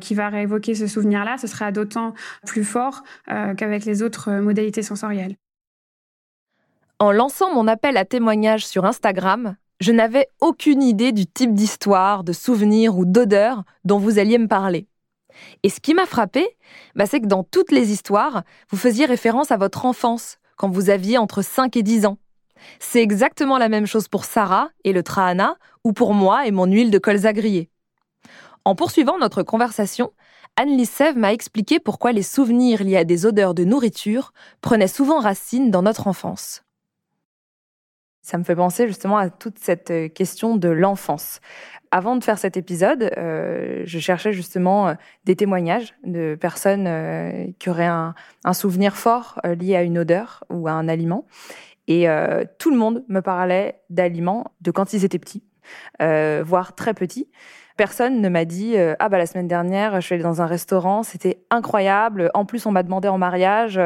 [0.00, 5.36] qui va réévoquer ce souvenir-là, ce sera d'autant plus fort qu'avec les autres modalités sensorielles.
[7.02, 12.24] En lançant mon appel à témoignages sur Instagram, je n'avais aucune idée du type d'histoire,
[12.24, 14.86] de souvenir ou d'odeur dont vous alliez me parler.
[15.62, 16.46] Et ce qui m'a frappé,
[16.94, 20.90] bah, c'est que dans toutes les histoires, vous faisiez référence à votre enfance, quand vous
[20.90, 22.18] aviez entre 5 et 10 ans.
[22.80, 26.66] C'est exactement la même chose pour Sarah et le Trahana, ou pour moi et mon
[26.66, 27.70] huile de colza grillée.
[28.66, 30.12] En poursuivant notre conversation,
[30.56, 35.20] Anne Sev m'a expliqué pourquoi les souvenirs liés à des odeurs de nourriture prenaient souvent
[35.20, 36.62] racine dans notre enfance.
[38.22, 41.40] Ça me fait penser justement à toute cette euh, question de l'enfance.
[41.90, 46.88] Avant de faire cet épisode, euh, je cherchais justement euh, des témoignages de personnes
[47.58, 48.14] qui auraient un,
[48.52, 51.26] souvenir fort lié à une odeur ou à un aliment.
[51.88, 52.06] Et
[52.58, 55.42] tout le monde me parlait d'aliments de quand ils étaient petits,
[55.98, 57.28] voire très petits.
[57.76, 61.02] Personne ne m'a dit ah bah la semaine dernière je suis allée dans un restaurant
[61.02, 63.80] c'était incroyable en plus on m'a demandé en mariage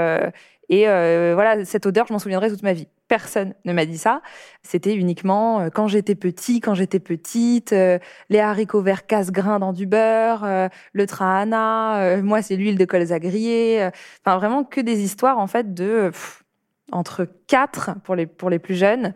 [0.68, 4.22] et voilà cette odeur je m'en souviendrai toute ma vie personne ne m'a dit ça.
[4.62, 7.98] C'était uniquement euh, quand j'étais petit, quand j'étais petite, euh,
[8.30, 13.18] les haricots verts casse-grains dans du beurre, euh, le trahana, moi c'est l'huile de colza
[13.18, 13.90] grillée.
[14.24, 16.10] Enfin vraiment que des histoires en fait de
[16.92, 19.14] entre 4 pour les pour les plus jeunes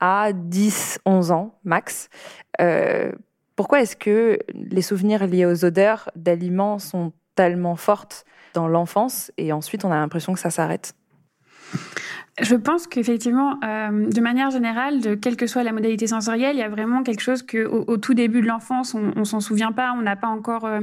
[0.00, 2.08] à 10, 11 ans max.
[3.56, 9.52] pourquoi est-ce que les souvenirs liés aux odeurs d'aliments sont tellement fortes dans l'enfance et
[9.52, 10.94] ensuite on a l'impression que ça s'arrête
[12.40, 16.58] je pense qu'effectivement, euh, de manière générale, de quelle que soit la modalité sensorielle, il
[16.58, 19.72] y a vraiment quelque chose que au, tout début de l'enfance, on, on s'en souvient
[19.72, 20.66] pas, on n'a pas encore.
[20.66, 20.80] Euh,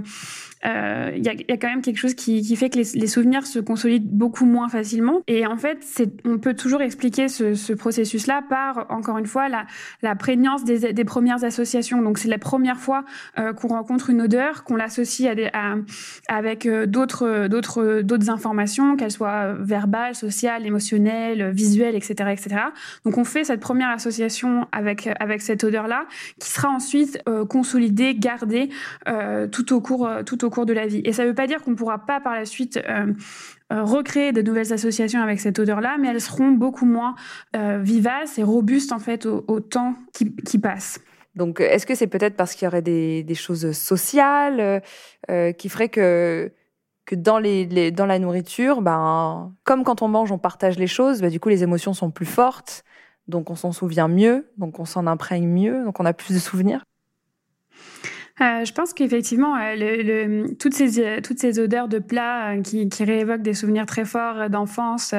[0.66, 4.08] euh, il y, a, quand même quelque chose qui, fait que les, souvenirs se consolident
[4.10, 5.22] beaucoup moins facilement.
[5.28, 5.86] Et en fait,
[6.24, 11.44] on peut toujours expliquer ce, ce processus-là par, encore une fois, la, prégnance des, premières
[11.44, 12.02] associations.
[12.02, 13.04] Donc, c'est la première fois
[13.38, 15.76] euh, qu'on rencontre une odeur, qu'on l'associe à
[16.30, 22.56] avec euh, d'autres informations, qu'elles soient verbales, sociales, émotionnelles visuel, etc., etc.
[23.06, 26.06] Donc on fait cette première association avec avec cette odeur-là,
[26.40, 28.70] qui sera ensuite euh, consolidée, gardée
[29.08, 31.02] euh, tout au cours euh, tout au cours de la vie.
[31.06, 32.80] Et ça ne veut pas dire qu'on ne pourra pas par la suite
[33.70, 37.16] recréer de nouvelles associations avec cette odeur-là, mais elles seront beaucoup moins
[37.56, 41.00] vivaces et robustes en fait au, temps qui, qui passe.
[41.36, 44.84] Donc, est-ce que c'est peut-être parce qu'il y aurait des, des choses sociales
[45.58, 46.52] qui feraient que
[47.06, 51.22] que dans, les, dans la nourriture, ben, comme quand on mange, on partage les choses,
[51.22, 52.84] ben, du coup, les émotions sont plus fortes,
[53.28, 56.40] donc on s'en souvient mieux, donc on s'en imprègne mieux, donc on a plus de
[56.40, 56.84] souvenirs.
[58.42, 62.58] Euh, je pense qu'effectivement, euh, le, le, toutes, ces, euh, toutes ces odeurs de plats
[62.64, 65.14] qui, qui réévoquent des souvenirs très forts d'enfance,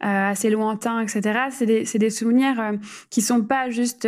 [0.00, 2.72] assez lointains, etc., c'est des, des, souvenirs
[3.08, 4.06] qui sont pas juste,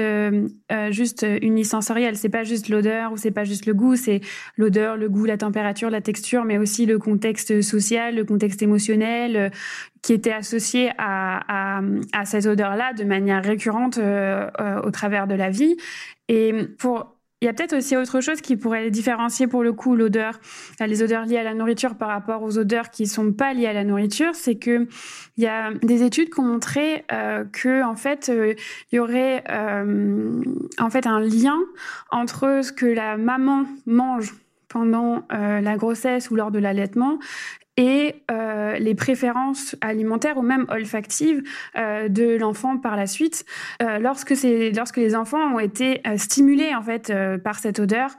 [0.90, 2.16] juste unisensoriels.
[2.16, 4.20] C'est pas juste l'odeur ou c'est pas juste le goût, c'est
[4.56, 9.50] l'odeur, le goût, la température, la texture, mais aussi le contexte social, le contexte émotionnel,
[10.02, 14.50] qui était associé à, à, à cette odeur-là de manière récurrente euh,
[14.82, 15.76] au travers de la vie.
[16.28, 19.96] Et pour il y a peut-être aussi autre chose qui pourrait différencier pour le coup
[19.96, 20.38] l'odeur,
[20.80, 23.66] euh, les odeurs liées à la nourriture par rapport aux odeurs qui sont pas liées
[23.66, 24.86] à la nourriture, c'est que
[25.36, 28.54] il y a des études qui ont montré euh, que en fait euh,
[28.92, 30.40] il y aurait euh,
[30.78, 31.58] en fait un lien
[32.12, 34.34] entre ce que la maman mange
[34.68, 37.18] pendant la grossesse ou lors de l'allaitement
[37.76, 41.42] et euh, les préférences alimentaires ou même olfactives
[41.76, 43.46] euh, de l'enfant par la suite.
[43.82, 44.34] Euh, lorsque,
[44.74, 48.10] lorsque les enfants ont été stimulés en fait par cette odeur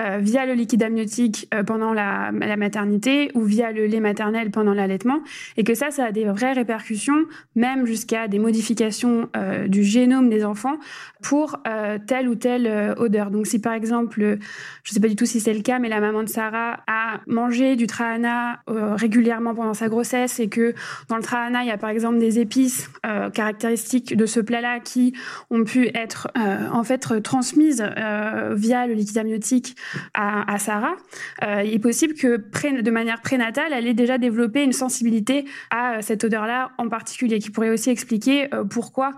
[0.00, 4.74] euh, via le liquide amniotique pendant la, la, maternité ou via le lait maternel pendant
[4.74, 5.20] l'allaitement,
[5.56, 9.28] et que ça, ça a des vraies répercussions, même jusqu'à des modifications
[9.66, 10.76] du génome des enfants
[11.22, 11.60] pour
[12.06, 13.30] telle ou telle odeur.
[13.30, 15.88] Donc si par exemple, je ne sais pas du tout si c'est le cas, mais
[15.88, 20.74] la maman de Sarah a mangé du trahana régulièrement pendant sa grossesse et que
[21.08, 24.80] dans le trahana, il y a par exemple des épices euh, caractéristiques de ce plat-là
[24.80, 25.14] qui
[25.50, 29.76] ont pu être euh, en fait transmises euh, via le liquide amniotique
[30.14, 30.96] à, Sarah,
[31.42, 32.36] euh, il est possible que
[32.80, 37.50] de manière prénatale, elle ait déjà développé une sensibilité à cette odeur-là en particulier, qui
[37.50, 39.14] pourrait aussi expliquer pourquoi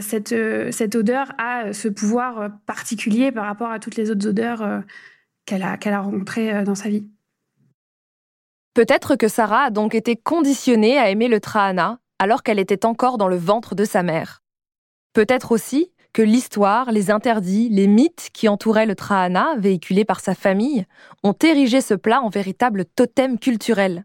[0.00, 0.34] cette,
[0.70, 4.82] cette odeur a ce pouvoir particulier par rapport à toutes les autres odeurs
[5.44, 7.06] qu'elle a, qu'elle a rencontrées dans sa vie.
[8.74, 13.18] Peut-être que Sarah a donc été conditionnée à aimer le Trahana alors qu'elle était encore
[13.18, 14.42] dans le ventre de sa mère.
[15.12, 20.86] Peut-être aussi l'histoire, les interdits, les mythes qui entouraient le Trahana, véhiculés par sa famille,
[21.22, 24.04] ont érigé ce plat en véritable totem culturel.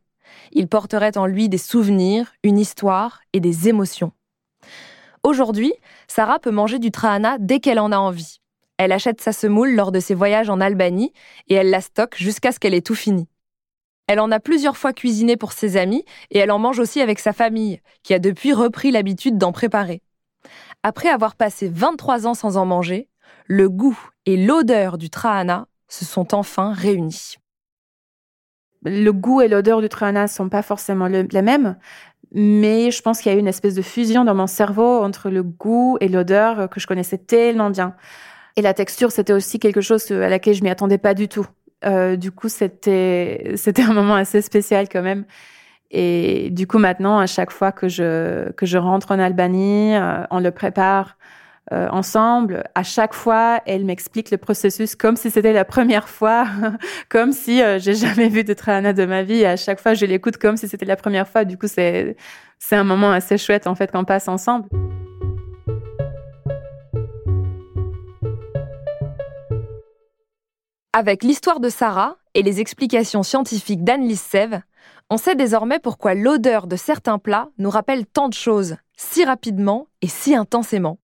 [0.52, 4.12] Il porterait en lui des souvenirs, une histoire et des émotions.
[5.24, 5.74] Aujourd'hui,
[6.08, 8.40] Sarah peut manger du Trahana dès qu'elle en a envie.
[8.78, 11.14] Elle achète sa semoule lors de ses voyages en Albanie
[11.48, 13.28] et elle la stocke jusqu'à ce qu'elle ait tout fini.
[14.08, 17.20] Elle en a plusieurs fois cuisiné pour ses amis et elle en mange aussi avec
[17.20, 20.03] sa famille, qui a depuis repris l'habitude d'en préparer.
[20.84, 23.08] Après avoir passé 23 ans sans en manger,
[23.48, 27.36] le goût et l'odeur du trahana se sont enfin réunis.
[28.84, 31.78] Le goût et l'odeur du trahana sont pas forcément les mêmes,
[32.34, 35.30] mais je pense qu'il y a eu une espèce de fusion dans mon cerveau entre
[35.30, 37.96] le goût et l'odeur que je connaissais tellement bien.
[38.56, 41.46] Et la texture, c'était aussi quelque chose à laquelle je m'y attendais pas du tout.
[41.86, 45.26] Euh, du coup, c'était c'était un moment assez spécial quand même.
[45.96, 50.24] Et du coup, maintenant, à chaque fois que je que je rentre en Albanie, euh,
[50.32, 51.18] on le prépare
[51.72, 52.64] euh, ensemble.
[52.74, 56.48] À chaque fois, elle m'explique le processus comme si c'était la première fois,
[57.10, 59.46] comme si euh, j'ai jamais vu de Trahana de ma vie.
[59.46, 61.46] À chaque fois, je l'écoute comme si c'était la première fois.
[61.46, 62.18] Du coup, c'est
[62.58, 64.68] c'est un moment assez chouette en fait qu'on passe ensemble.
[70.92, 74.62] Avec l'histoire de Sarah et les explications scientifiques d'Anne-Lise Sève,
[75.14, 79.86] on sait désormais pourquoi l'odeur de certains plats nous rappelle tant de choses, si rapidement
[80.02, 80.98] et si intensément.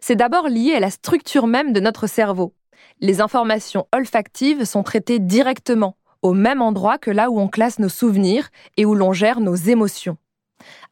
[0.00, 2.52] C'est d'abord lié à la structure même de notre cerveau.
[2.98, 7.88] Les informations olfactives sont traitées directement, au même endroit que là où on classe nos
[7.88, 10.16] souvenirs et où l'on gère nos émotions.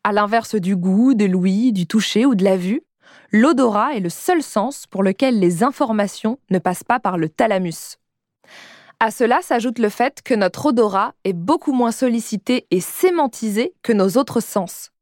[0.05, 2.83] À l'inverse du goût, de l'ouïe, du toucher ou de la vue,
[3.33, 7.99] l'odorat est le seul sens pour lequel les informations ne passent pas par le thalamus.
[9.05, 13.93] À cela s'ajoute le fait que notre odorat est beaucoup moins sollicité et sémantisé que
[13.93, 14.93] nos autres sens.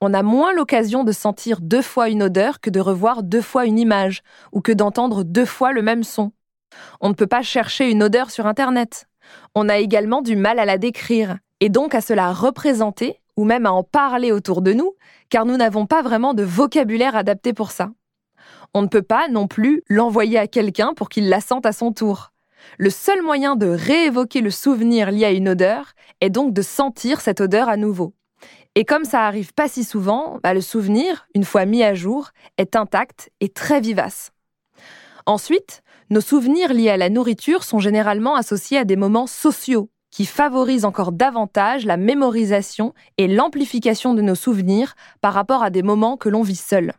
[0.00, 3.66] On a moins l'occasion de sentir deux fois une odeur que de revoir deux fois
[3.66, 6.30] une image ou que d'entendre deux fois le même son.
[7.00, 9.08] On ne peut pas chercher une odeur sur Internet.
[9.56, 13.42] On a également du mal à la décrire et donc à se la représenter ou
[13.42, 14.94] même à en parler autour de nous,
[15.30, 17.90] car nous n'avons pas vraiment de vocabulaire adapté pour ça.
[18.72, 21.90] On ne peut pas non plus l'envoyer à quelqu'un pour qu'il la sente à son
[21.90, 22.30] tour.
[22.78, 27.20] Le seul moyen de réévoquer le souvenir lié à une odeur est donc de sentir
[27.20, 28.14] cette odeur à nouveau.
[28.74, 32.30] Et comme ça arrive pas si souvent, bah, le souvenir, une fois mis à jour,
[32.58, 34.30] est intact et très vivace.
[35.26, 40.24] Ensuite, nos souvenirs liés à la nourriture sont généralement associés à des moments sociaux qui
[40.24, 46.16] favorisent encore davantage la mémorisation et l'amplification de nos souvenirs par rapport à des moments
[46.16, 46.94] que l'on vit seul.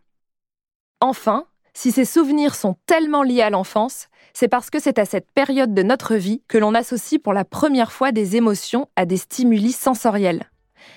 [1.02, 5.30] Enfin, si ces souvenirs sont tellement liés à l'enfance, c'est parce que c'est à cette
[5.30, 9.17] période de notre vie que l'on associe pour la première fois des émotions à des
[9.17, 10.49] stimuli sensoriels.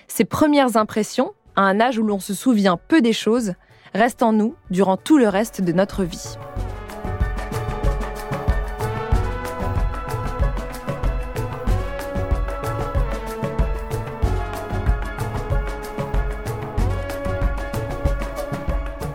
[0.07, 3.55] Ces premières impressions, à un âge où l'on se souvient peu des choses,
[3.94, 6.37] restent en nous durant tout le reste de notre vie.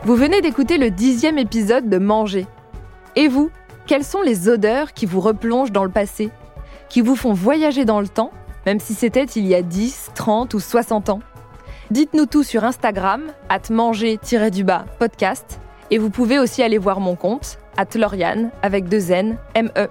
[0.04, 2.46] Vous venez d'écouter le dixième épisode de Manger.
[3.16, 3.52] Et vous,
[3.88, 6.30] quelles sont les odeurs qui vous replongent dans le passé
[6.90, 8.32] Qui vous font voyager dans le temps,
[8.66, 11.20] même si c'était il y a 10, 30 ou 60 ans?
[11.90, 15.62] Dites-nous tout sur Instagram, at manger-du-bas podcast.
[15.90, 19.88] Et vous pouvez aussi aller voir mon compte, at Lauriane, avec deux N, M-E.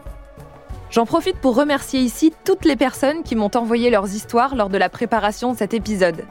[0.90, 4.76] J'en profite pour remercier ici toutes les personnes qui m'ont envoyé leurs histoires lors de
[4.76, 6.26] la préparation de cet épisode.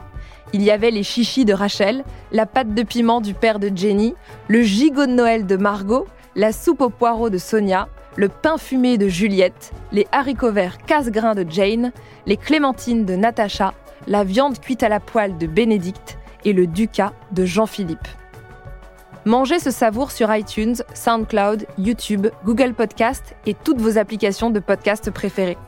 [0.52, 4.14] Il y avait les chichis de Rachel, la pâte de piment du père de Jenny,
[4.46, 6.06] le gigot de Noël de Margot,
[6.36, 11.34] la soupe aux poireaux de Sonia, le pain fumé de Juliette, les haricots verts casse-grains
[11.34, 11.92] de Jane,
[12.26, 13.72] les clémentines de Natacha,
[14.06, 18.06] la viande cuite à la poêle de Bénédicte et le ducat de Jean-Philippe.
[19.24, 25.10] Mangez ce savour sur iTunes, SoundCloud, YouTube, Google Podcast et toutes vos applications de podcast
[25.10, 25.58] préférées.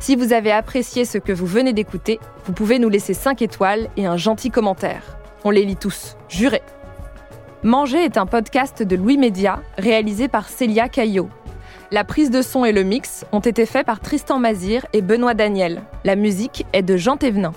[0.00, 3.88] Si vous avez apprécié ce que vous venez d'écouter, vous pouvez nous laisser 5 étoiles
[3.96, 5.16] et un gentil commentaire.
[5.44, 6.60] On les lit tous, juré.
[7.64, 11.28] Manger est un podcast de Louis Média réalisé par Célia Caillot.
[11.92, 15.34] La prise de son et le mix ont été faits par Tristan Mazir et Benoît
[15.34, 15.82] Daniel.
[16.02, 17.52] La musique est de Jean Thévenin.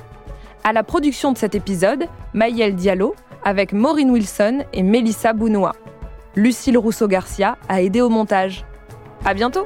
[0.63, 5.73] À la production de cet épisode, Maëlle Diallo, avec Maureen Wilson et Mélissa Bounois.
[6.35, 8.63] Lucille Rousseau-Garcia a aidé au montage.
[9.25, 9.65] À bientôt!